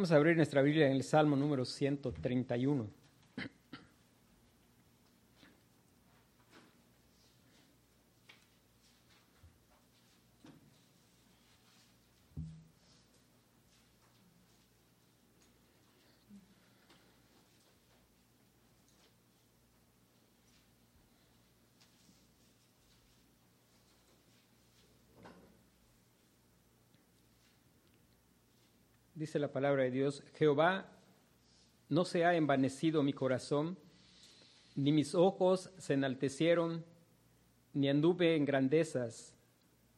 [0.00, 2.99] Vamos a abrir nuestra Biblia en el Salmo número 131.
[29.20, 30.86] Dice la palabra de Dios, Jehová,
[31.90, 33.76] no se ha envanecido mi corazón,
[34.74, 36.82] ni mis ojos se enaltecieron,
[37.74, 39.34] ni anduve en grandezas,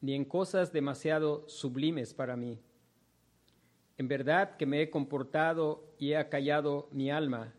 [0.01, 2.59] ni en cosas demasiado sublimes para mí.
[3.97, 7.53] En verdad que me he comportado y he acallado mi alma,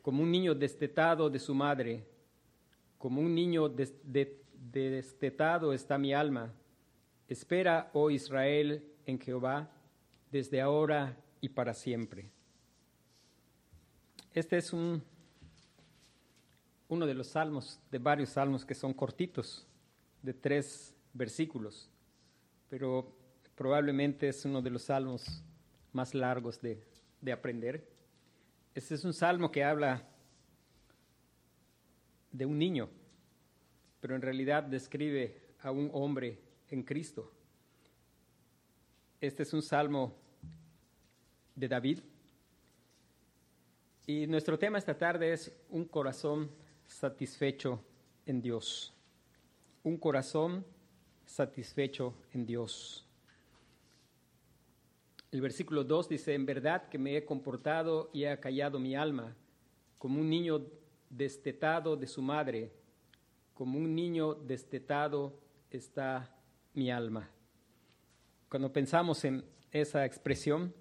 [0.00, 2.06] como un niño destetado de su madre,
[2.96, 6.50] como un niño destetado está mi alma.
[7.28, 9.70] Espera, oh Israel, en Jehová
[10.30, 12.30] desde ahora y para siempre.
[14.32, 15.02] Este es un,
[16.88, 19.66] uno de los salmos, de varios salmos que son cortitos,
[20.22, 21.90] de tres versículos,
[22.68, 23.14] pero
[23.54, 25.42] probablemente es uno de los salmos
[25.92, 26.84] más largos de,
[27.20, 27.88] de aprender.
[28.74, 30.06] Este es un salmo que habla
[32.30, 32.88] de un niño,
[34.00, 37.32] pero en realidad describe a un hombre en Cristo.
[39.20, 40.14] Este es un salmo
[41.58, 41.98] de David.
[44.06, 46.50] Y nuestro tema esta tarde es un corazón
[46.86, 47.82] satisfecho
[48.26, 48.94] en Dios.
[49.82, 50.64] Un corazón
[51.26, 53.04] satisfecho en Dios.
[55.30, 59.36] El versículo 2 dice, en verdad que me he comportado y he acallado mi alma,
[59.98, 60.64] como un niño
[61.10, 62.72] destetado de su madre,
[63.52, 65.38] como un niño destetado
[65.70, 66.34] está
[66.72, 67.28] mi alma.
[68.48, 70.72] Cuando pensamos en esa expresión,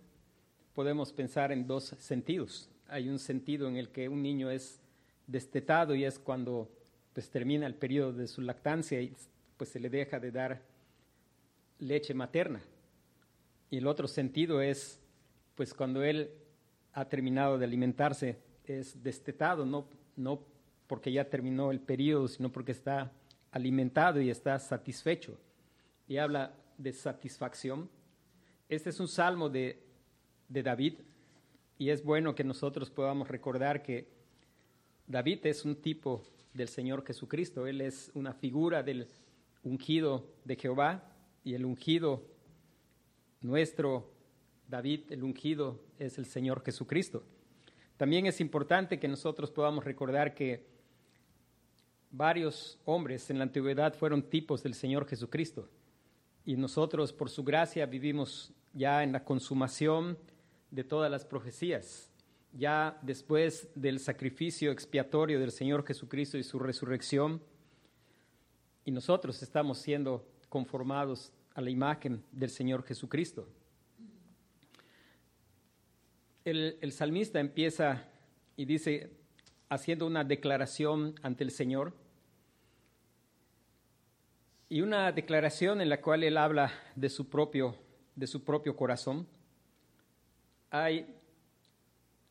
[0.78, 2.70] podemos pensar en dos sentidos.
[2.88, 4.80] Hay un sentido en el que un niño es
[5.26, 6.70] destetado y es cuando
[7.14, 9.12] pues, termina el periodo de su lactancia y
[9.58, 10.62] pues, se le deja de dar
[11.80, 12.62] leche materna.
[13.72, 15.00] Y el otro sentido es
[15.56, 16.30] pues cuando él
[16.94, 20.44] ha terminado de alimentarse, es destetado, no, no
[20.86, 23.12] porque ya terminó el periodo, sino porque está
[23.50, 25.40] alimentado y está satisfecho.
[26.08, 27.90] Y habla de satisfacción.
[28.70, 29.87] Este es un salmo de,
[30.50, 30.94] de David
[31.78, 34.08] y es bueno que nosotros podamos recordar que
[35.06, 39.08] David es un tipo del Señor Jesucristo, Él es una figura del
[39.64, 41.04] ungido de Jehová
[41.44, 42.24] y el ungido
[43.42, 44.12] nuestro
[44.68, 47.24] David, el ungido es el Señor Jesucristo.
[47.96, 50.66] También es importante que nosotros podamos recordar que
[52.12, 55.70] varios hombres en la antigüedad fueron tipos del Señor Jesucristo
[56.46, 60.18] y nosotros por su gracia vivimos ya en la consumación
[60.72, 62.12] de todas las profecías.
[62.54, 67.42] Ya después del sacrificio expiatorio del Señor Jesucristo y su resurrección,
[68.86, 73.48] y nosotros estamos siendo conformados a la imagen del Señor Jesucristo.
[76.46, 78.06] El, el salmista empieza
[78.56, 79.12] y dice,
[79.70, 81.94] haciendo una declaración ante el Señor,
[84.70, 87.76] y una declaración en la cual él habla de su propio,
[88.16, 89.28] de su propio corazón.
[90.70, 91.18] Hay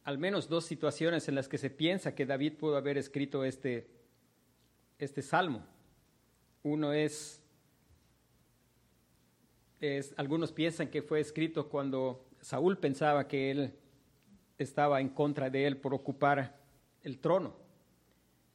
[0.06, 3.88] al menos dos situaciones en las que se piensa que David pudo haber escrito este,
[5.00, 5.66] este salmo.
[6.62, 7.42] Uno es,
[10.16, 13.74] algunos piensan que fue escrito cuando Saúl pensaba que él
[14.58, 16.56] estaba en contra de él por ocupar
[17.02, 17.56] el trono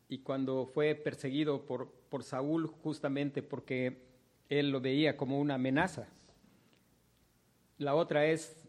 [0.08, 4.06] y cuando fue perseguido por, por Saúl justamente porque
[4.48, 6.08] él lo veía como una amenaza.
[7.78, 8.60] La otra es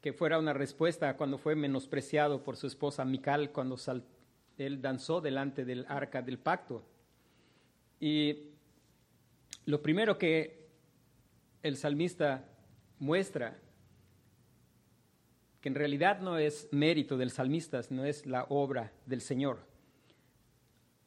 [0.00, 3.76] que fuera una respuesta cuando fue menospreciado por su esposa Mical cuando
[4.56, 6.84] él danzó delante del arca del pacto.
[8.00, 8.50] Y
[9.66, 10.68] lo primero que
[11.62, 12.48] el salmista
[12.98, 13.58] muestra,
[15.60, 19.66] que en realidad no es mérito del salmista, no es la obra del Señor.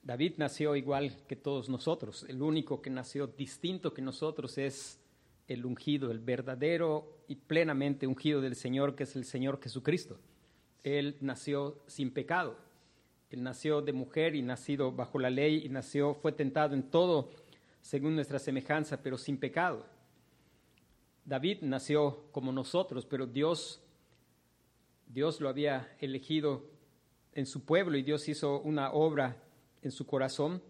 [0.04, 2.26] David nació igual que todos nosotros.
[2.28, 5.01] El único que nació distinto que nosotros es
[5.54, 10.20] el ungido, el verdadero y plenamente ungido del Señor, que es el Señor Jesucristo.
[10.84, 12.58] Él nació sin pecado.
[13.30, 17.32] Él nació de mujer y nacido bajo la ley y nació, fue tentado en todo
[17.82, 19.86] según nuestra semejanza, pero sin pecado.
[21.26, 23.82] David nació como nosotros, pero Dios,
[25.08, 26.66] Dios lo había elegido
[27.34, 29.38] en su pueblo y Dios hizo una obra
[29.82, 30.62] en su corazón.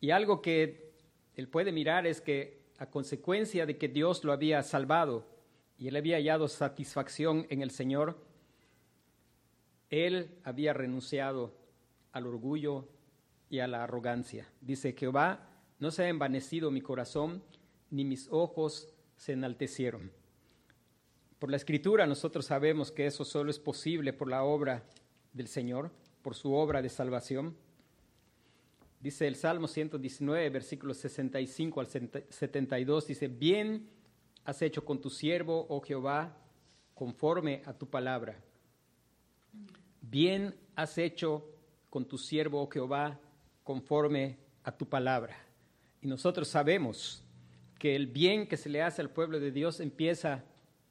[0.00, 0.92] Y algo que
[1.36, 5.26] él puede mirar es que a consecuencia de que Dios lo había salvado
[5.78, 8.18] y él había hallado satisfacción en el Señor,
[9.90, 11.54] él había renunciado
[12.12, 12.88] al orgullo
[13.50, 14.48] y a la arrogancia.
[14.60, 17.42] Dice, Jehová, no se ha envanecido mi corazón,
[17.90, 20.10] ni mis ojos se enaltecieron.
[21.38, 24.84] Por la escritura nosotros sabemos que eso solo es posible por la obra
[25.32, 25.90] del Señor,
[26.22, 27.56] por su obra de salvación.
[29.00, 33.88] Dice el Salmo 119, versículos 65 al 72, dice, bien
[34.44, 36.36] has hecho con tu siervo, oh Jehová,
[36.94, 38.40] conforme a tu palabra.
[40.00, 41.44] Bien has hecho
[41.90, 43.20] con tu siervo, oh Jehová,
[43.62, 45.36] conforme a tu palabra.
[46.00, 47.22] Y nosotros sabemos
[47.78, 50.44] que el bien que se le hace al pueblo de Dios empieza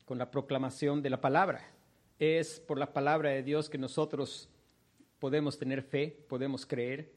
[0.06, 1.66] con la proclamación de la palabra.
[2.20, 4.50] Es por la palabra de Dios que nosotros
[5.20, 7.12] podemos tener fe, podemos creer.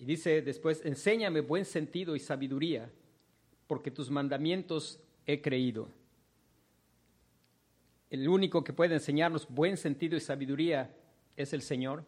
[0.00, 2.90] Y dice después, enséñame buen sentido y sabiduría,
[3.66, 5.90] porque tus mandamientos he creído.
[8.08, 10.96] El único que puede enseñarnos buen sentido y sabiduría
[11.36, 12.02] es el Señor.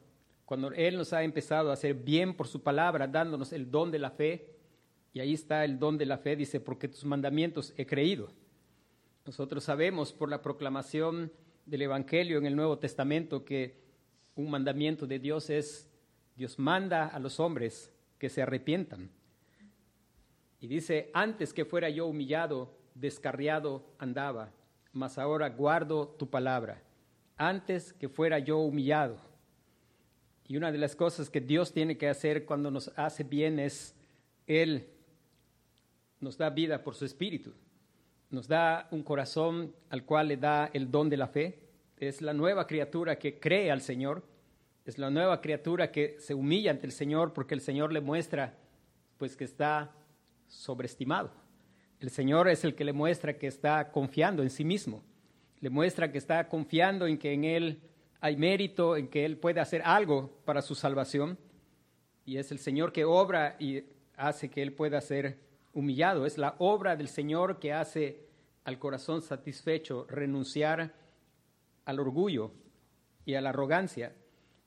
[0.46, 3.98] Cuando Él nos ha empezado a hacer bien por su palabra, dándonos el don de
[3.98, 4.56] la fe,
[5.12, 8.30] y ahí está el don de la fe, dice, porque tus mandamientos he creído.
[9.26, 11.30] Nosotros sabemos por la proclamación
[11.66, 13.82] del Evangelio en el Nuevo Testamento que
[14.34, 15.91] un mandamiento de Dios es,
[16.36, 19.10] Dios manda a los hombres que se arrepientan.
[20.60, 24.52] Y dice, antes que fuera yo humillado, descarriado andaba,
[24.92, 26.82] mas ahora guardo tu palabra.
[27.36, 29.16] Antes que fuera yo humillado.
[30.46, 33.94] Y una de las cosas que Dios tiene que hacer cuando nos hace bien es,
[34.46, 34.88] Él
[36.20, 37.52] nos da vida por su espíritu
[38.32, 41.58] nos da un corazón al cual le da el don de la fe.
[41.98, 44.24] Es la nueva criatura que cree al Señor.
[44.84, 48.58] Es la nueva criatura que se humilla ante el Señor porque el Señor le muestra
[49.16, 49.92] pues que está
[50.48, 51.30] sobreestimado.
[52.00, 55.04] El Señor es el que le muestra que está confiando en sí mismo.
[55.60, 57.80] Le muestra que está confiando en que en Él
[58.20, 61.38] hay mérito, en que Él puede hacer algo para su salvación.
[62.24, 63.84] Y es el Señor que obra y
[64.16, 65.38] hace que Él pueda ser
[65.72, 66.26] humillado.
[66.26, 68.26] Es la obra del Señor que hace
[68.64, 70.92] al corazón satisfecho renunciar
[71.84, 72.50] al orgullo
[73.24, 74.12] y a la arrogancia.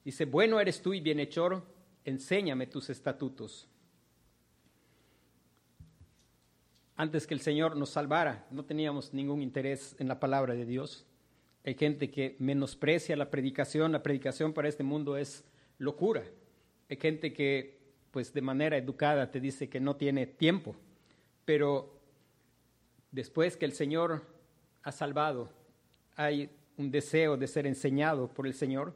[0.06, 1.62] Dice, bueno eres tú y bienhechor,
[2.06, 3.68] enséñame tus estatutos.
[6.96, 11.06] Antes que el Señor nos salvara, no teníamos ningún interés en la palabra de Dios.
[11.66, 13.92] Hay gente que menosprecia la predicación.
[13.92, 15.44] La predicación para este mundo es
[15.78, 16.24] locura.
[16.90, 17.78] Hay gente que,
[18.12, 20.78] pues de manera educada, te dice que no tiene tiempo
[21.46, 21.94] pero
[23.12, 24.24] después que el Señor
[24.82, 25.50] ha salvado,
[26.16, 28.94] hay un deseo de ser enseñado por el Señor.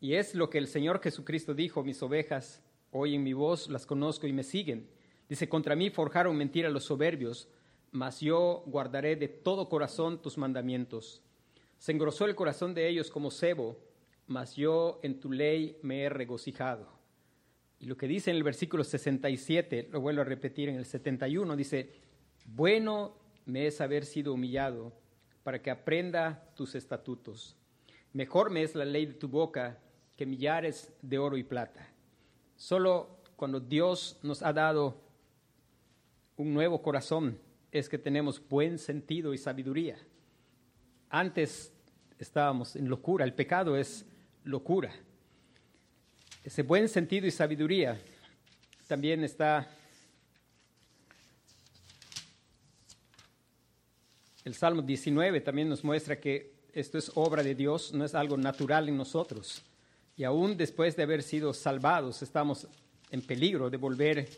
[0.00, 2.62] Y es lo que el Señor Jesucristo dijo, mis ovejas
[2.92, 4.88] oyen mi voz, las conozco y me siguen.
[5.28, 7.48] Dice, contra mí forjaron mentira los soberbios,
[7.90, 11.22] mas yo guardaré de todo corazón tus mandamientos.
[11.78, 13.78] Se engrosó el corazón de ellos como cebo,
[14.26, 16.88] mas yo en tu ley me he regocijado.
[17.80, 21.56] Y lo que dice en el versículo 67, lo vuelvo a repetir en el 71,
[21.56, 21.92] dice,
[22.44, 23.16] bueno
[23.46, 24.92] me es haber sido humillado
[25.42, 27.56] para que aprenda tus estatutos.
[28.12, 29.78] Mejor me es la ley de tu boca
[30.18, 31.88] que millares de oro y plata.
[32.56, 35.00] Solo cuando Dios nos ha dado
[36.36, 37.38] un nuevo corazón
[37.72, 39.96] es que tenemos buen sentido y sabiduría.
[41.08, 41.72] Antes
[42.18, 44.04] estábamos en locura, el pecado es
[44.44, 44.92] locura
[46.48, 48.00] ese buen sentido y sabiduría
[48.86, 49.68] también está
[54.44, 58.38] el Salmo 19 también nos muestra que esto es obra de Dios, no es algo
[58.38, 59.62] natural en nosotros.
[60.18, 62.66] Y aún después de haber sido salvados, estamos
[63.08, 64.28] en peligro de volver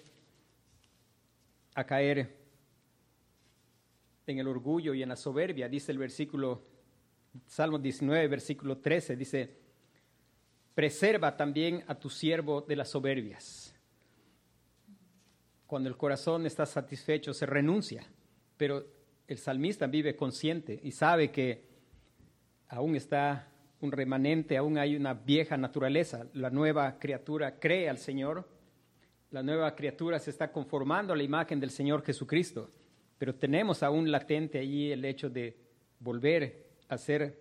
[1.75, 2.37] a caer
[4.26, 5.70] en el orgullo y en la soberbia.
[5.70, 6.62] Dice el versículo,
[7.46, 9.56] Salmo 19, versículo 13, dice,
[10.75, 13.75] preserva también a tu siervo de las soberbias.
[15.66, 18.04] Cuando el corazón está satisfecho, se renuncia,
[18.58, 18.84] pero
[19.26, 21.64] el salmista vive consciente y sabe que
[22.68, 23.50] aún está
[23.80, 26.26] un remanente, aún hay una vieja naturaleza.
[26.34, 28.46] La nueva criatura cree al Señor,
[29.30, 32.70] la nueva criatura se está conformando a la imagen del Señor Jesucristo,
[33.18, 35.56] pero tenemos aún latente allí el hecho de
[36.00, 37.38] volver a ser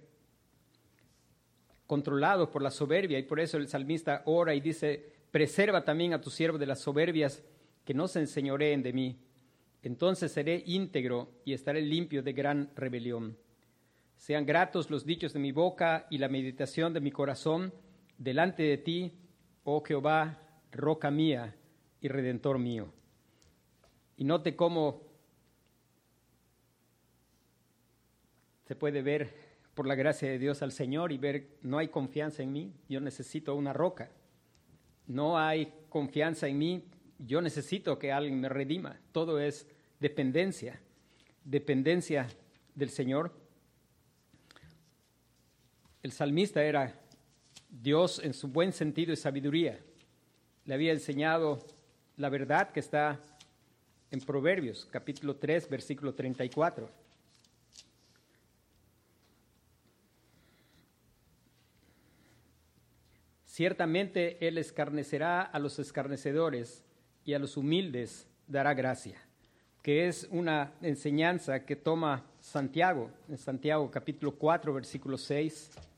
[1.88, 6.22] controlado por la soberbia y por eso el salmista ora y dice, preserva también a
[6.22, 7.44] tu siervo de las soberbias,
[7.84, 9.20] que no se enseñoreen de mí.
[9.82, 13.36] Entonces seré íntegro y estaré limpio de gran rebelión.
[14.20, 17.74] Sean gratos los dichos de mi boca y la meditación de mi corazón
[18.18, 19.14] delante de ti,
[19.64, 20.38] oh Jehová,
[20.74, 21.56] roca mía
[22.02, 22.92] y redentor mío.
[24.18, 25.02] Y note cómo
[28.66, 29.34] se puede ver
[29.74, 33.00] por la gracia de Dios al Señor y ver, no hay confianza en mí, yo
[33.00, 34.12] necesito una roca.
[35.08, 36.84] No hay confianza en mí,
[37.20, 39.00] yo necesito que alguien me redima.
[39.14, 39.66] Todo es
[40.02, 40.82] dependencia,
[41.46, 42.28] dependencia
[42.76, 43.48] del Señor.
[46.02, 46.96] El salmista era
[47.70, 49.80] Dios en su buen sentido y sabiduría.
[50.64, 51.60] Le había enseñado
[52.16, 53.20] la verdad que está
[54.10, 56.90] en Proverbios, capítulo 3, versículo 34.
[63.44, 66.82] Ciertamente Él escarnecerá a los escarnecedores
[67.26, 69.18] y a los humildes dará gracia,
[69.82, 75.89] que es una enseñanza que toma Santiago, en Santiago capítulo 4, versículo 6.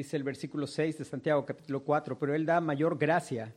[0.00, 3.54] Dice el versículo 6 de Santiago capítulo 4, pero Él da mayor gracia.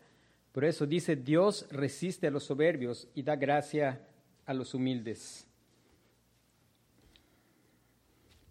[0.52, 4.06] Por eso dice, Dios resiste a los soberbios y da gracia
[4.46, 5.48] a los humildes.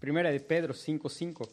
[0.00, 1.46] Primera de Pedro 5:5.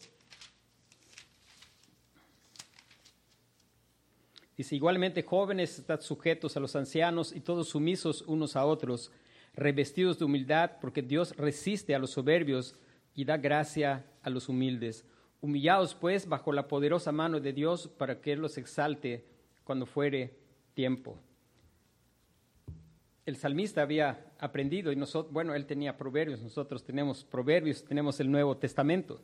[4.55, 9.12] Dice, igualmente jóvenes, estad sujetos a los ancianos y todos sumisos unos a otros,
[9.53, 12.75] revestidos de humildad, porque Dios resiste a los soberbios
[13.13, 15.03] y da gracia a los humildes.
[15.41, 19.25] Humillados pues bajo la poderosa mano de Dios para que Él los exalte
[19.63, 20.36] cuando fuere
[20.74, 21.17] tiempo.
[23.25, 28.31] El salmista había aprendido y nosotros, bueno, él tenía proverbios, nosotros tenemos proverbios, tenemos el
[28.31, 29.22] Nuevo Testamento.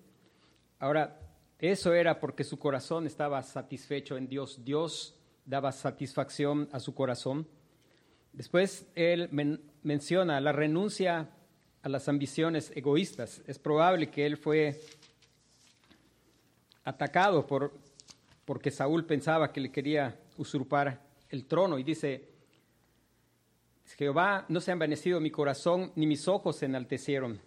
[0.78, 1.20] Ahora,
[1.58, 4.64] eso era porque su corazón estaba satisfecho en Dios.
[4.64, 7.48] Dios daba satisfacción a su corazón.
[8.34, 9.30] Después él
[9.82, 11.30] menciona la renuncia
[11.82, 13.42] a las ambiciones egoístas.
[13.48, 14.82] Es probable que él fue
[16.86, 17.74] atacado por,
[18.46, 22.30] porque Saúl pensaba que le quería usurpar el trono y dice,
[23.98, 27.42] Jehová no se ha envanecido mi corazón, ni mis ojos se enaltecieron.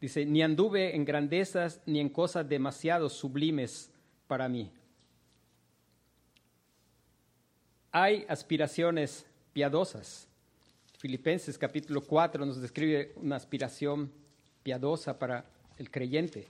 [0.00, 3.90] Dice, ni anduve en grandezas ni en cosas demasiado sublimes
[4.26, 4.70] para mí.
[7.90, 10.28] Hay aspiraciones piadosas.
[10.98, 14.12] Filipenses capítulo 4 nos describe una aspiración
[14.62, 15.46] piadosa para
[15.78, 16.46] el creyente.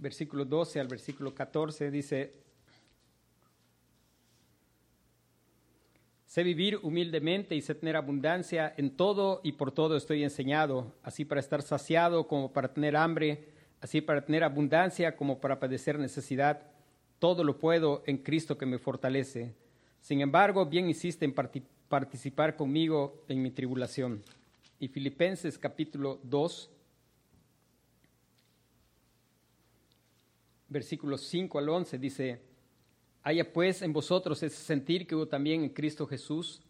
[0.00, 2.32] Versículo 12 al versículo 14 dice,
[6.30, 11.24] Sé vivir humildemente y sé tener abundancia en todo y por todo estoy enseñado, así
[11.24, 13.48] para estar saciado como para tener hambre,
[13.80, 16.62] así para tener abundancia como para padecer necesidad.
[17.18, 19.56] Todo lo puedo en Cristo que me fortalece.
[20.00, 24.22] Sin embargo, bien hiciste en participar conmigo en mi tribulación.
[24.78, 26.70] Y Filipenses capítulo 2,
[30.70, 32.40] versículos 5 al 11, dice,
[33.22, 36.62] haya pues en vosotros ese sentir que hubo también en Cristo Jesús,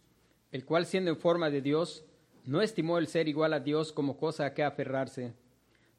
[0.51, 2.03] el cual siendo en forma de Dios,
[2.43, 5.33] no estimó el ser igual a Dios como cosa a que aferrarse,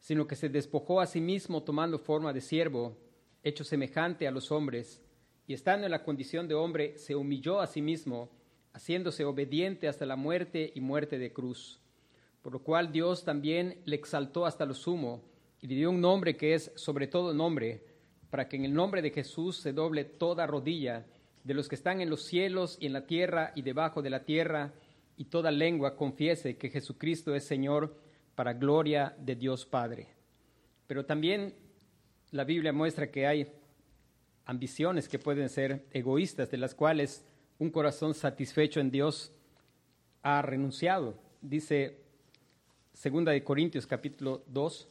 [0.01, 2.99] sino que se despojó a sí mismo tomando forma de siervo,
[3.45, 5.01] hecho semejante a los hombres,
[5.47, 8.31] y estando en la condición de hombre, se humilló a sí mismo,
[8.73, 11.81] haciéndose obediente hasta la muerte y muerte de cruz,
[12.43, 15.23] por lo cual Dios también le exaltó hasta lo sumo,
[15.61, 17.92] y le dio un nombre que es sobre todo nombre,
[18.33, 21.05] para que en el nombre de Jesús se doble toda rodilla
[21.45, 24.25] de los que están en los cielos y en la tierra y debajo de la
[24.25, 24.73] tierra,
[25.19, 27.95] y toda lengua confiese que Jesucristo es Señor
[28.35, 30.09] para gloria de Dios Padre.
[30.87, 31.55] Pero también
[32.31, 33.53] la Biblia muestra que hay
[34.47, 37.27] ambiciones que pueden ser egoístas, de las cuales
[37.59, 39.31] un corazón satisfecho en Dios
[40.23, 41.19] ha renunciado.
[41.43, 41.99] Dice
[42.95, 44.89] segunda de Corintios capítulo 2,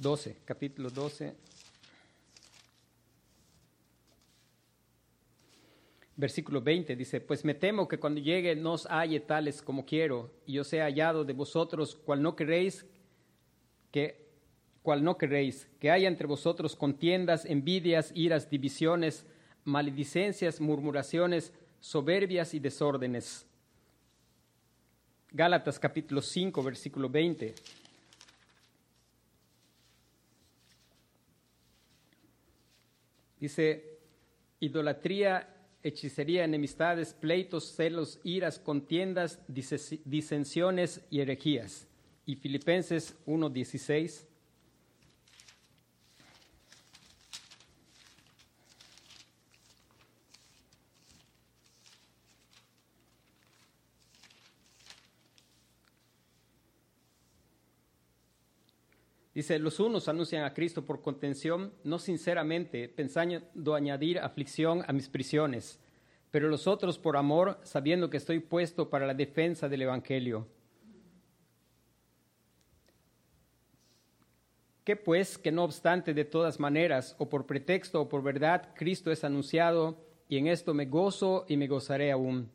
[0.00, 1.34] 12, capítulo 12.
[6.16, 10.30] Versículo 20 dice, pues me temo que cuando llegue no os halle tales como quiero,
[10.46, 12.86] y yo sea hallado de vosotros, cual no queréis,
[13.90, 14.26] que,
[14.82, 19.26] cual no queréis, que haya entre vosotros contiendas, envidias, iras, divisiones,
[19.64, 23.44] maledicencias, murmuraciones, soberbias y desórdenes.
[25.30, 27.54] Gálatas capítulo 5, versículo 20.
[33.40, 33.98] Dice,
[34.60, 41.88] idolatría hechicería, enemistades, pleitos, celos, iras, contiendas, disensiones y herejías.
[42.26, 44.26] Y Filipenses 1:16.
[59.40, 65.08] Dice, los unos anuncian a Cristo por contención, no sinceramente, pensando añadir aflicción a mis
[65.08, 65.80] prisiones,
[66.30, 70.46] pero los otros por amor, sabiendo que estoy puesto para la defensa del Evangelio.
[74.84, 79.10] Que pues, que no obstante de todas maneras, o por pretexto o por verdad, Cristo
[79.10, 82.50] es anunciado, y en esto me gozo y me gozaré aún,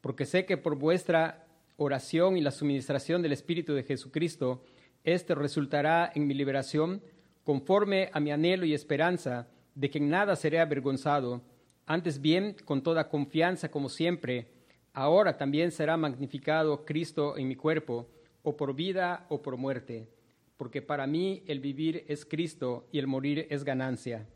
[0.00, 4.64] porque sé que por vuestra oración y la suministración del Espíritu de Jesucristo,
[5.04, 7.02] este resultará en mi liberación,
[7.44, 11.42] conforme a mi anhelo y esperanza de que en nada seré avergonzado,
[11.86, 14.48] antes bien, con toda confianza como siempre,
[14.94, 18.08] ahora también será magnificado Cristo en mi cuerpo,
[18.42, 20.08] o por vida o por muerte,
[20.56, 24.26] porque para mí el vivir es Cristo y el morir es ganancia.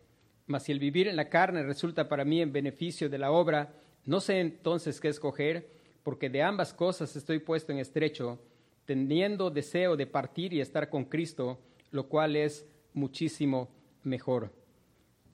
[0.46, 3.75] Mas si el vivir en la carne resulta para mí en beneficio de la obra,
[4.06, 5.68] no sé entonces qué escoger,
[6.02, 8.40] porque de ambas cosas estoy puesto en estrecho,
[8.88, 11.59] teniendo deseo de partir y estar con Cristo,
[11.90, 13.68] lo cual es muchísimo
[14.02, 14.50] mejor.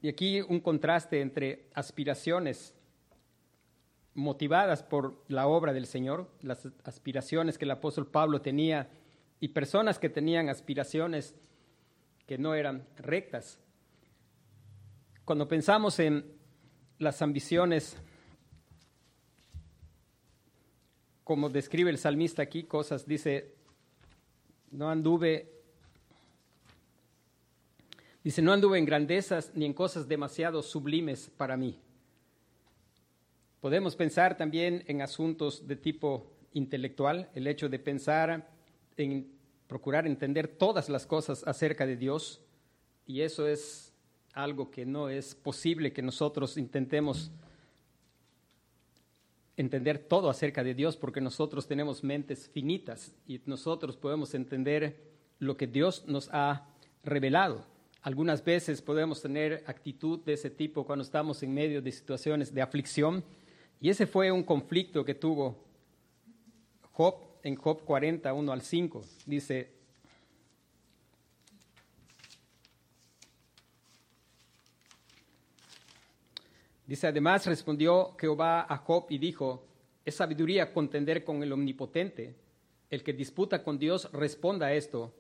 [0.03, 2.75] Y aquí un contraste entre aspiraciones
[4.13, 8.91] motivadas por la obra del Señor, las aspiraciones que el apóstol Pablo tenía,
[9.39, 11.37] y personas que tenían aspiraciones
[12.27, 13.61] que no eran rectas.
[15.25, 16.25] Cuando pensamos en
[16.99, 17.97] las ambiciones,
[21.25, 23.55] como describe el salmista aquí, cosas, dice,
[24.71, 25.51] no anduve,
[28.23, 31.81] dice, no anduve en grandezas ni en cosas demasiado sublimes para mí.
[33.61, 38.47] Podemos pensar también en asuntos de tipo intelectual, el hecho de pensar
[38.99, 39.33] en
[39.67, 42.43] procurar entender todas las cosas acerca de Dios,
[43.07, 43.95] y eso es
[44.35, 47.31] algo que no es posible que nosotros intentemos
[49.57, 54.97] entender todo acerca de Dios porque nosotros tenemos mentes finitas y nosotros podemos entender
[55.39, 56.69] lo que Dios nos ha
[57.03, 57.65] revelado.
[58.03, 62.63] Algunas veces podemos tener actitud de ese tipo cuando estamos en medio de situaciones de
[62.63, 63.25] aflicción
[63.81, 65.57] y ese fue un conflicto que tuvo
[66.93, 69.03] Job en Job 40, 1 al 5.
[69.27, 69.74] Dice,
[76.95, 79.67] Dice, además respondió Jehová a Job y dijo,
[80.05, 82.37] es sabiduría contender con el omnipotente.
[82.89, 85.13] El que disputa con Dios responda a esto.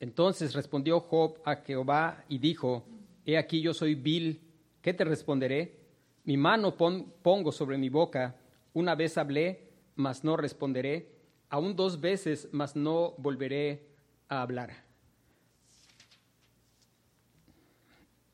[0.00, 2.86] Entonces respondió Job a Jehová y dijo,
[3.26, 4.40] he aquí yo soy vil,
[4.80, 5.76] ¿qué te responderé?
[6.24, 8.34] Mi mano pon, pongo sobre mi boca,
[8.72, 11.12] una vez hablé, mas no responderé,
[11.50, 13.86] aún dos veces, mas no volveré
[14.30, 14.70] a hablar.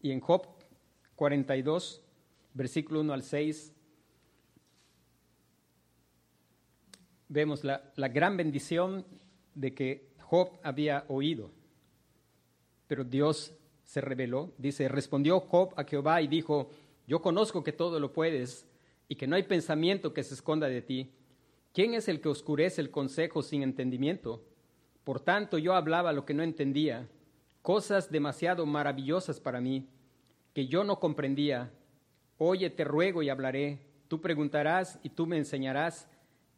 [0.00, 0.46] Y en Job
[1.16, 2.03] 42,
[2.54, 3.74] versículo 1 al 6,
[7.28, 9.04] vemos la, la, gran bendición
[9.54, 11.50] de que Job había oído,
[12.86, 13.52] pero Dios
[13.84, 14.52] se reveló.
[14.56, 16.70] Dice, respondió Job a Jehová y dijo,
[17.06, 18.66] yo conozco que todo lo puedes
[19.08, 21.10] y que no hay pensamiento que se esconda de ti.
[21.72, 24.42] ¿Quién es el que oscurece el consejo sin entendimiento?
[25.02, 27.08] Por tanto, yo hablaba lo que no entendía,
[27.62, 29.88] cosas demasiado maravillosas para mí,
[30.54, 31.70] que yo no comprendía.
[32.38, 33.78] Oye, te ruego y hablaré.
[34.08, 36.08] Tú preguntarás y tú me enseñarás.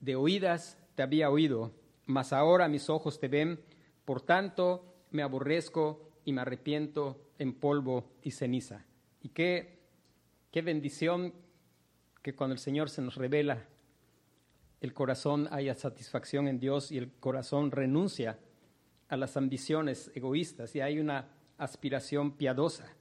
[0.00, 1.72] De oídas te había oído,
[2.06, 3.60] mas ahora mis ojos te ven.
[4.04, 8.84] Por tanto, me aborrezco y me arrepiento en polvo y ceniza.
[9.22, 9.80] Y qué,
[10.50, 11.34] qué bendición
[12.22, 13.66] que cuando el Señor se nos revela,
[14.80, 18.38] el corazón haya satisfacción en Dios y el corazón renuncia
[19.08, 22.96] a las ambiciones egoístas y hay una aspiración piadosa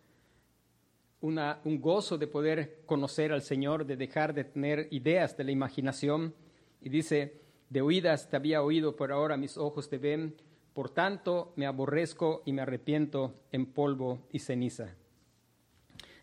[1.26, 5.52] una, un gozo de poder conocer al Señor, de dejar de tener ideas de la
[5.52, 6.36] imaginación.
[6.82, 10.36] Y dice, de oídas te había oído, pero ahora mis ojos te ven.
[10.74, 14.96] Por tanto, me aborrezco y me arrepiento en polvo y ceniza.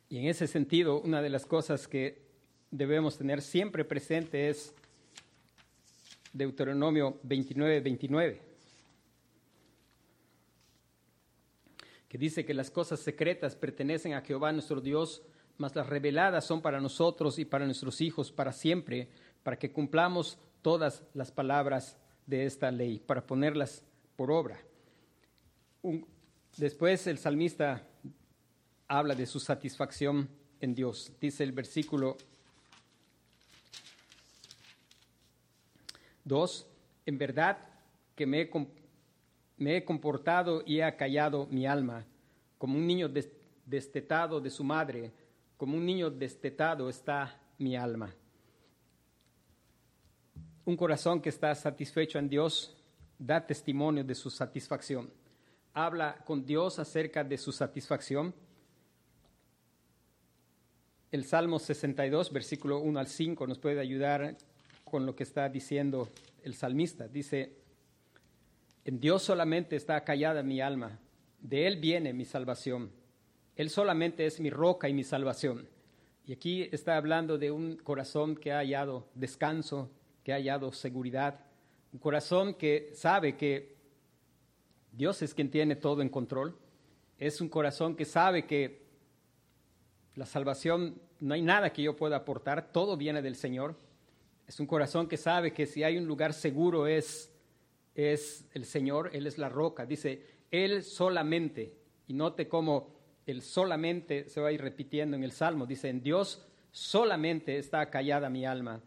[0.09, 2.23] Y en ese sentido, una de las cosas que
[2.71, 4.73] debemos tener siempre presente es
[6.33, 8.52] Deuteronomio 29, 29.
[12.13, 15.23] que dice que las cosas secretas pertenecen a Jehová nuestro Dios,
[15.57, 19.09] mas las reveladas son para nosotros y para nuestros hijos para siempre,
[19.43, 21.97] para que cumplamos todas las palabras
[22.27, 23.83] de esta ley, para ponerlas
[24.15, 24.61] por obra.
[26.59, 27.89] Después el salmista
[28.89, 30.29] habla de su satisfacción
[30.61, 31.13] en Dios.
[31.19, 32.19] Dice el versículo
[36.25, 36.67] 2,
[37.07, 37.57] en verdad
[38.15, 38.51] que me he
[39.57, 42.05] me he comportado y he acallado mi alma,
[42.59, 43.09] como un niño
[43.67, 45.13] destetado de su madre,
[45.57, 48.13] como un niño destetado está mi alma.
[50.65, 52.77] Un corazón que está satisfecho en Dios
[53.19, 55.11] da testimonio de su satisfacción.
[55.75, 58.35] Habla con Dios acerca de su satisfacción.
[61.11, 64.37] El Salmo 62, versículo 1 al 5, nos puede ayudar
[64.85, 66.09] con lo que está diciendo
[66.43, 67.09] el salmista.
[67.09, 67.62] Dice,
[68.85, 70.99] en Dios solamente está callada mi alma,
[71.41, 72.91] de Él viene mi salvación.
[73.57, 75.69] Él solamente es mi roca y mi salvación.
[76.25, 79.91] Y aquí está hablando de un corazón que ha hallado descanso,
[80.25, 81.41] que ha hallado seguridad,
[81.93, 83.77] un corazón que sabe que
[84.93, 86.57] Dios es quien tiene todo en control,
[87.19, 88.83] es un corazón que sabe que
[90.15, 93.77] la salvación no hay nada que yo pueda aportar, todo viene del Señor.
[94.47, 97.32] Es un corazón que sabe que si hay un lugar seguro es,
[97.95, 99.87] es el Señor, Él es la roca.
[99.87, 101.75] Dice, Él solamente,
[102.07, 102.95] y note cómo
[103.27, 105.67] el solamente se va a ir repitiendo en el Salmo.
[105.67, 108.81] Dice, en Dios solamente está callada mi alma.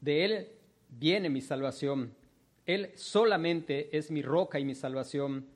[0.00, 0.48] De Él
[0.88, 2.14] viene mi salvación.
[2.64, 5.46] Él solamente es mi roca y mi salvación.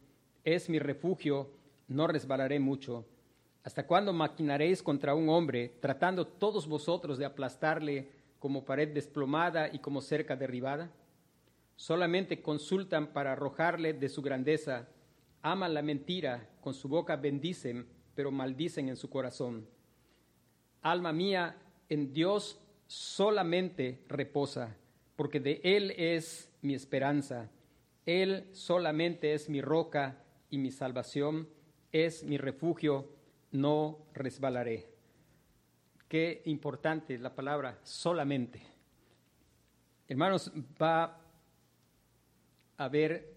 [0.45, 1.51] Es mi refugio.
[1.88, 3.07] No resbalaré mucho.
[3.62, 9.79] ¿Hasta cuándo maquinaréis contra un hombre, tratando todos vosotros de aplastarle como pared desplomada y
[9.81, 10.90] como cerca derribada?
[11.77, 14.89] Solamente consultan para arrojarle de su grandeza.
[15.43, 17.87] Aman la mentira, con su boca bendicen
[18.17, 19.69] pero maldicen en su corazón.
[20.83, 21.57] Alma mía,
[21.89, 22.59] en Dios
[22.89, 24.75] solamente reposa,
[25.15, 27.51] porque de Él es mi esperanza.
[28.07, 31.49] Él solamente es mi roca y mi salvación,
[31.93, 33.12] es mi refugio,
[33.53, 34.89] no resbalaré.
[36.09, 38.62] Qué importante la palabra solamente.
[40.09, 41.21] Hermanos, va
[42.77, 43.35] haber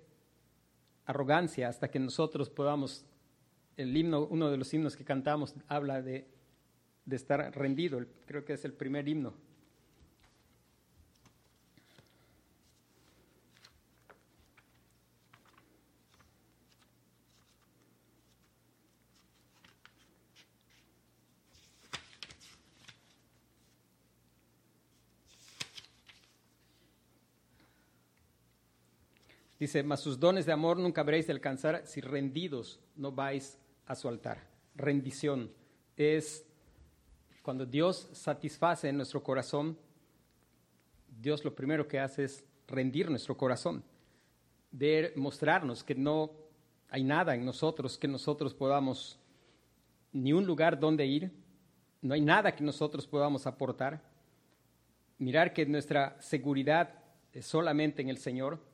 [1.06, 3.06] arrogancia hasta que nosotros podamos
[3.78, 6.28] el himno, uno de los himnos que cantamos habla de,
[7.06, 9.34] de estar rendido, creo que es el primer himno.
[29.60, 33.93] Dice, mas sus dones de amor nunca habréis de alcanzar si rendidos no vais a
[33.95, 34.48] su altar.
[34.74, 35.52] Rendición
[35.98, 36.45] es
[37.41, 39.78] cuando Dios satisface en nuestro corazón,
[41.19, 43.84] Dios lo primero que hace es rendir nuestro corazón,
[44.72, 46.32] de mostrarnos que no
[46.89, 49.19] hay nada en nosotros que nosotros podamos,
[50.13, 51.32] ni un lugar donde ir,
[52.02, 54.02] no hay nada que nosotros podamos aportar.
[55.17, 58.68] Mirar que nuestra seguridad es solamente en el Señor,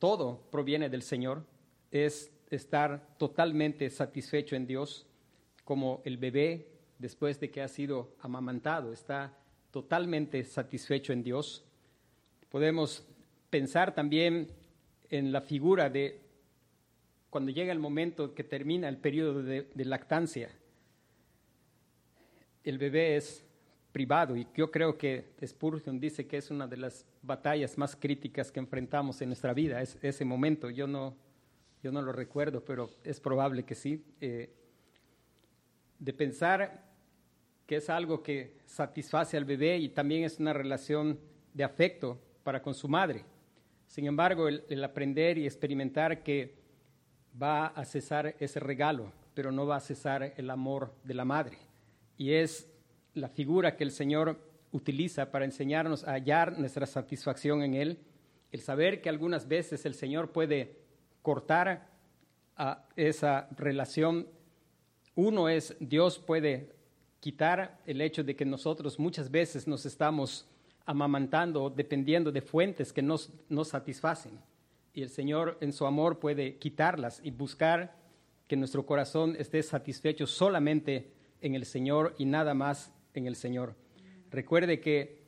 [0.00, 1.44] todo proviene del Señor,
[1.92, 5.06] es estar totalmente satisfecho en Dios,
[5.64, 6.66] como el bebé
[6.98, 9.38] después de que ha sido amamantado, está
[9.70, 11.64] totalmente satisfecho en Dios.
[12.48, 13.06] Podemos
[13.50, 14.48] pensar también
[15.10, 16.20] en la figura de
[17.30, 20.50] cuando llega el momento que termina el periodo de, lactancia.
[22.64, 23.44] El bebé es
[23.92, 28.52] privado y yo creo que Spurgeon dice que es una de las batallas más críticas
[28.52, 30.70] que enfrentamos en nuestra vida, es ese momento.
[30.70, 31.16] Yo no,
[31.82, 34.52] yo no lo recuerdo, pero es probable que sí, eh,
[35.98, 36.90] de pensar
[37.66, 41.20] que es algo que satisface al bebé y también es una relación
[41.54, 43.24] de afecto para con su madre.
[43.86, 46.54] Sin embargo, el, aprender y experimentar que
[47.40, 51.58] va a cesar ese regalo, pero no va a cesar el amor de la madre.
[52.16, 52.69] Y es
[53.14, 54.38] la figura que el Señor
[54.72, 57.98] utiliza para enseñarnos a hallar nuestra satisfacción en Él,
[58.52, 60.76] el saber que algunas veces el Señor puede
[61.22, 61.88] cortar
[62.96, 64.28] esa relación.
[65.14, 66.72] Uno es, Dios puede
[67.20, 70.46] quitar el hecho de que nosotros muchas veces nos estamos
[70.86, 74.32] amamantando dependiendo de fuentes que nos, nos satisfacen.
[74.92, 77.94] Y el Señor en su amor puede quitarlas y buscar
[78.48, 83.74] que nuestro corazón esté satisfecho solamente en el Señor y nada más en el Señor.
[84.30, 85.20] Recuerde que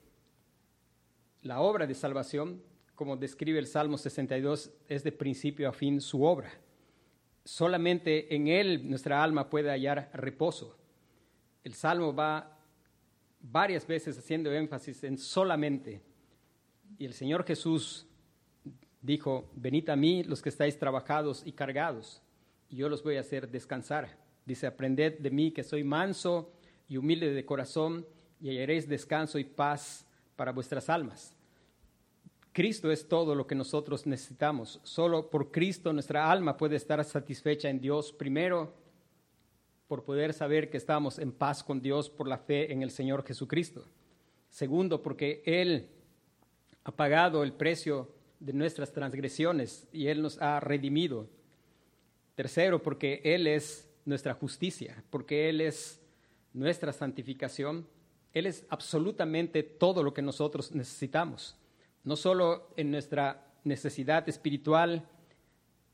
[1.42, 2.62] la obra de salvación
[3.03, 6.53] como describe el Salmo 62, es de principio a fin su obra.
[7.45, 10.79] Solamente en Él nuestra alma puede hallar reposo.
[11.64, 12.59] El Salmo va
[13.40, 16.01] varias veces haciendo énfasis en solamente.
[16.97, 18.07] Y el Señor Jesús
[19.01, 22.23] dijo, venid a mí los que estáis trabajados y cargados,
[22.68, 24.16] y yo los voy a hacer descansar.
[24.47, 26.53] Dice, aprended de mí que soy manso
[26.92, 28.07] y humilde de corazón,
[28.40, 31.35] y hallaréis descanso y paz para vuestras almas
[32.52, 34.78] Cristo es todo lo que nosotros necesitamos.
[34.83, 38.12] Solo por Cristo nuestra alma puede estar satisfecha en Dios.
[38.12, 38.74] Primero,
[39.88, 43.24] por poder saber que estamos en paz con Dios por la fe en el Señor
[43.24, 43.87] Jesucristo.
[44.50, 45.88] Segundo, porque Él
[46.85, 51.28] ha pagado el precio de nuestras transgresiones y Él nos ha redimido.
[52.35, 56.02] Tercero, porque Él es nuestra justicia, porque Él es
[56.53, 57.87] nuestra santificación.
[58.33, 61.57] Él es absolutamente todo lo que nosotros necesitamos
[62.05, 65.09] no solo en nuestra necesidad espiritual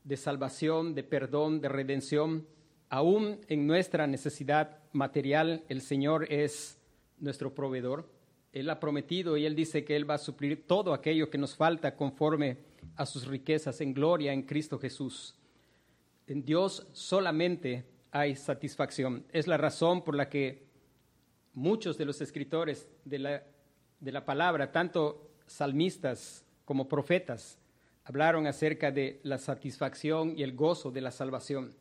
[0.03, 2.47] de salvación, de perdón, de redención,
[2.89, 6.79] aún en nuestra necesidad material, el Señor es
[7.19, 8.09] nuestro proveedor.
[8.53, 11.55] Él ha prometido y Él dice que Él va a suplir todo aquello que nos
[11.55, 12.57] falta conforme
[12.95, 15.35] a sus riquezas en gloria en Cristo Jesús.
[16.25, 19.25] En Dios solamente hay satisfacción.
[19.31, 20.67] Es la razón por la que
[21.53, 23.43] muchos de los escritores de la,
[23.99, 27.57] de la palabra, tanto salmistas como profetas
[28.09, 31.75] hablaron acerca de la satisfacción y el gozo de la salvación.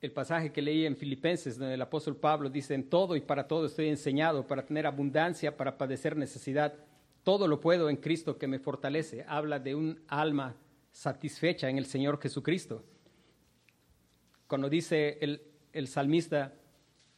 [0.00, 3.46] El pasaje que leí en Filipenses, donde el apóstol Pablo dice, en todo y para
[3.48, 6.74] todo estoy enseñado, para tener abundancia, para padecer necesidad,
[7.22, 9.24] todo lo puedo en Cristo que me fortalece.
[9.28, 10.56] Habla de un alma
[10.90, 12.84] satisfecha en el Señor Jesucristo.
[14.52, 15.40] Cuando dice el,
[15.72, 16.52] el salmista,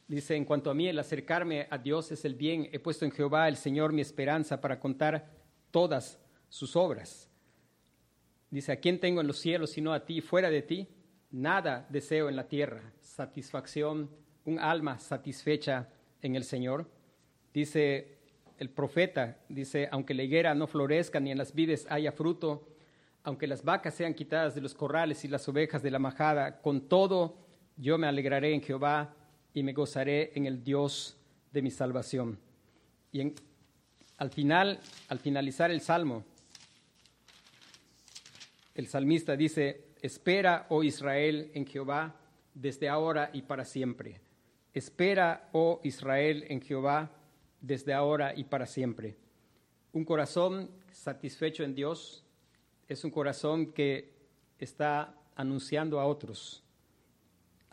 [0.07, 2.69] Dice, en cuanto a mí, el acercarme a Dios es el bien.
[2.71, 5.29] He puesto en Jehová el Señor mi esperanza para contar
[5.69, 6.17] todas
[6.47, 7.29] sus obras.
[8.49, 10.21] Dice, ¿a quién tengo en los cielos sino a ti?
[10.21, 10.87] Fuera de ti,
[11.29, 12.93] nada deseo en la tierra.
[13.01, 14.09] Satisfacción,
[14.45, 15.89] un alma satisfecha
[16.21, 16.89] en el Señor.
[17.53, 18.19] Dice
[18.59, 22.74] el profeta, dice, aunque la higuera no florezca ni en las vides haya fruto,
[23.25, 26.87] aunque las vacas sean quitadas de los corrales y las ovejas de la majada, con
[26.87, 27.37] todo
[27.75, 29.15] yo me alegraré en Jehová
[29.51, 31.17] y me gozaré en el Dios
[31.51, 32.37] de mi salvación.
[33.11, 33.33] Y
[34.17, 36.23] al final, al finalizar el salmo,
[38.75, 42.15] el salmista dice, espera, oh Israel, en Jehová,
[42.53, 44.21] desde ahora y para siempre.
[44.73, 47.11] Espera, oh Israel, en Jehová,
[47.59, 49.17] desde ahora y para siempre.
[49.93, 52.24] Un corazón satisfecho en Dios
[52.87, 54.13] es un corazón que
[54.59, 56.65] está anunciando a otros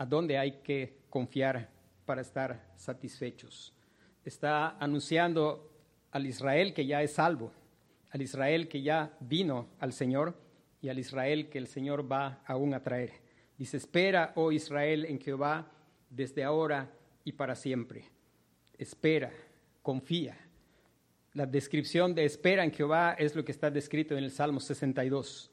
[0.02, 1.68] a dónde hay que confiar
[2.04, 3.72] para estar satisfechos.
[4.24, 5.70] Está anunciando
[6.10, 7.52] al Israel que ya es salvo,
[8.10, 10.34] al Israel que ya vino al Señor
[10.80, 13.12] y al Israel que el Señor va aún a traer.
[13.56, 15.70] Dice, espera, oh Israel, en Jehová
[16.10, 16.90] desde ahora
[17.24, 18.04] y para siempre.
[18.76, 19.30] Espera,
[19.82, 20.36] confía.
[21.34, 25.50] La descripción de espera en Jehová es lo que está descrito en el Salmo 62,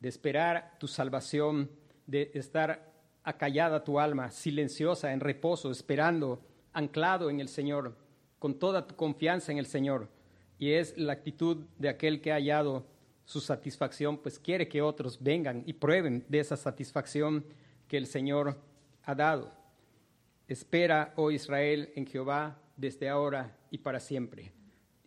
[0.00, 1.70] de esperar tu salvación,
[2.06, 6.40] de estar acallada tu alma, silenciosa, en reposo, esperando,
[6.72, 7.94] anclado en el Señor,
[8.38, 10.08] con toda tu confianza en el Señor.
[10.58, 12.86] Y es la actitud de aquel que ha hallado
[13.26, 17.44] su satisfacción, pues quiere que otros vengan y prueben de esa satisfacción
[17.86, 18.56] que el Señor
[19.04, 19.52] ha dado.
[20.46, 24.52] Espera, oh Israel, en Jehová desde ahora y para siempre.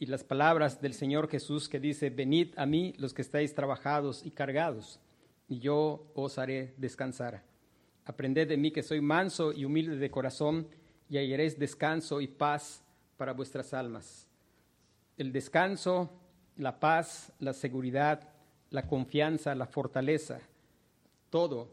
[0.01, 4.25] Y las palabras del Señor Jesús que dice, venid a mí los que estáis trabajados
[4.25, 4.99] y cargados,
[5.47, 7.43] y yo os haré descansar.
[8.05, 10.67] Aprended de mí que soy manso y humilde de corazón,
[11.07, 12.83] y hallaréis descanso y paz
[13.15, 14.27] para vuestras almas.
[15.17, 16.09] El descanso,
[16.57, 18.27] la paz, la seguridad,
[18.71, 20.39] la confianza, la fortaleza,
[21.29, 21.69] todo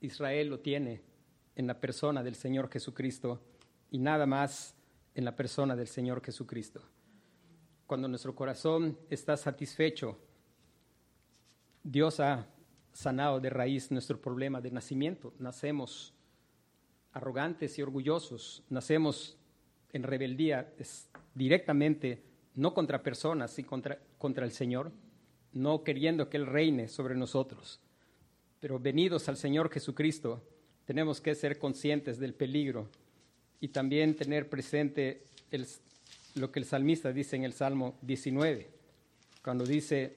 [0.00, 1.00] Israel lo tiene
[1.56, 3.40] en la persona del Señor Jesucristo
[3.90, 4.76] y nada más
[5.16, 6.93] en la persona del Señor Jesucristo.
[7.86, 10.18] Cuando nuestro corazón está satisfecho,
[11.82, 12.46] Dios ha
[12.92, 15.34] sanado de raíz nuestro problema de nacimiento.
[15.38, 16.14] Nacemos
[17.12, 19.36] arrogantes y orgullosos, nacemos
[19.92, 20.72] en rebeldía
[21.34, 22.22] directamente,
[22.54, 24.90] no contra personas, sino contra, contra el Señor,
[25.52, 27.80] no queriendo que Él reine sobre nosotros.
[28.60, 30.42] Pero venidos al Señor Jesucristo,
[30.86, 32.88] tenemos que ser conscientes del peligro
[33.60, 35.22] y también tener presente
[36.34, 38.68] lo que el salmista dice en el Salmo 19,
[39.42, 40.14] cuando dice,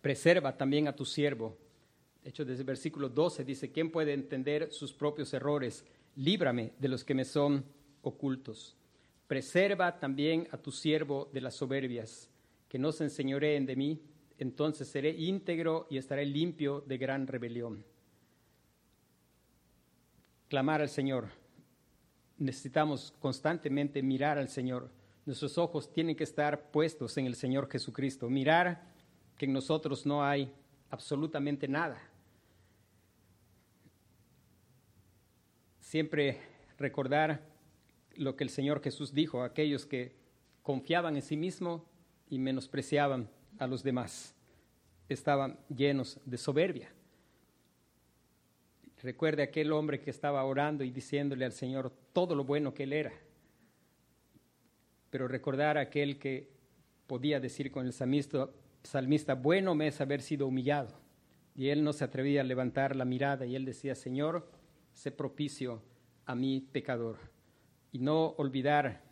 [0.00, 1.56] preserva también a tu siervo.
[2.22, 5.84] De hecho, desde el versículo 12 dice, ¿quién puede entender sus propios errores?
[6.16, 7.64] Líbrame de los que me son
[8.02, 8.76] ocultos.
[9.26, 12.28] Preserva también a tu siervo de las soberbias,
[12.68, 14.02] que no se enseñoreen de mí,
[14.38, 17.84] entonces seré íntegro y estaré limpio de gran rebelión.
[20.48, 21.37] Clamar al Señor.
[22.38, 24.90] Necesitamos constantemente mirar al Señor.
[25.26, 28.30] Nuestros ojos tienen que estar puestos en el Señor Jesucristo.
[28.30, 28.82] Mirar
[29.36, 30.52] que en nosotros no hay
[30.90, 32.00] absolutamente nada.
[35.80, 36.40] Siempre
[36.78, 37.42] recordar
[38.14, 40.14] lo que el Señor Jesús dijo, aquellos que
[40.62, 41.82] confiaban en sí mismos
[42.28, 44.34] y menospreciaban a los demás.
[45.08, 46.92] Estaban llenos de soberbia.
[49.02, 52.92] Recuerde aquel hombre que estaba orando y diciéndole al Señor todo lo bueno que él
[52.92, 53.12] era.
[55.10, 56.50] Pero recordar aquel que
[57.06, 60.98] podía decir con el salmista, bueno me es haber sido humillado.
[61.54, 64.48] Y él no se atrevía a levantar la mirada y él decía, Señor,
[64.92, 65.82] sé propicio
[66.26, 67.18] a mi pecador.
[67.92, 69.02] Y no olvidar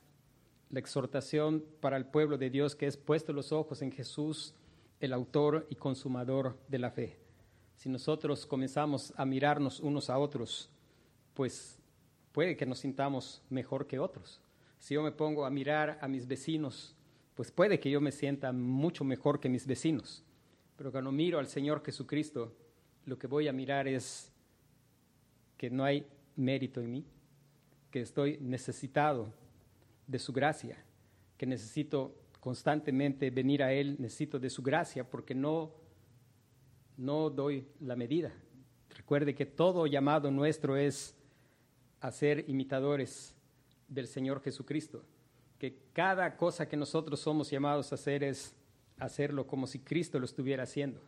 [0.70, 4.54] la exhortación para el pueblo de Dios que es puesto los ojos en Jesús,
[5.00, 7.25] el autor y consumador de la fe.
[7.76, 10.68] Si nosotros comenzamos a mirarnos unos a otros,
[11.34, 11.78] pues
[12.32, 14.40] puede que nos sintamos mejor que otros.
[14.78, 16.94] Si yo me pongo a mirar a mis vecinos,
[17.34, 20.24] pues puede que yo me sienta mucho mejor que mis vecinos.
[20.76, 22.54] Pero cuando miro al Señor Jesucristo,
[23.04, 24.32] lo que voy a mirar es
[25.56, 27.04] que no hay mérito en mí,
[27.90, 29.32] que estoy necesitado
[30.06, 30.76] de su gracia,
[31.36, 35.72] que necesito constantemente venir a Él, necesito de su gracia porque no,
[36.96, 38.32] no doy la medida.
[38.90, 41.14] Recuerde que todo llamado nuestro es
[42.00, 43.34] a ser imitadores
[43.88, 45.04] del Señor Jesucristo,
[45.58, 48.54] que cada cosa que nosotros somos llamados a hacer es
[48.98, 51.00] hacerlo como si Cristo lo estuviera haciendo.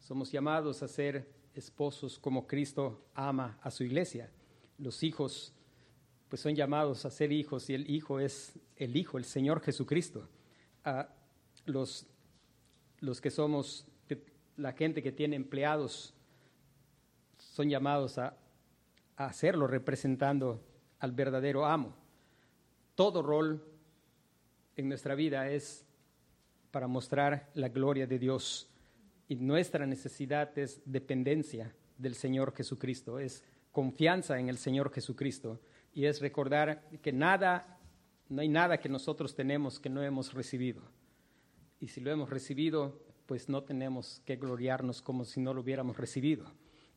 [0.00, 4.30] Somos llamados a ser esposos como Cristo ama a su iglesia.
[4.78, 5.52] Los hijos
[6.28, 10.28] pues son llamados a ser hijos y el hijo es el hijo, el Señor Jesucristo.
[10.84, 11.08] A
[11.66, 12.06] los,
[13.00, 13.86] los que somos,
[14.56, 16.14] la gente que tiene empleados,
[17.38, 18.36] son llamados a,
[19.16, 20.60] hacerlo representando
[20.98, 21.94] al verdadero amo.
[22.96, 23.62] Todo rol
[24.74, 25.86] en nuestra vida es
[26.72, 28.68] para mostrar la gloria de Dios
[29.28, 35.60] y nuestra necesidad es dependencia del Señor Jesucristo, es confianza en el Señor Jesucristo
[35.94, 37.78] y es recordar que nada,
[38.28, 40.82] no hay nada que nosotros tenemos que no hemos recibido.
[41.78, 45.96] Y si lo hemos recibido, pues no tenemos que gloriarnos como si no lo hubiéramos
[45.96, 46.46] recibido.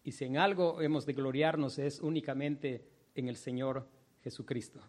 [0.04, 3.88] Y si en algo hemos de gloriarnos es únicamente en el Señor
[4.24, 4.80] Jesucristo.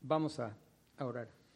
[0.00, 0.56] Vamos a,
[0.98, 1.36] orar.